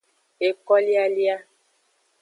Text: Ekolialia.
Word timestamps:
Ekolialia. 0.47 1.37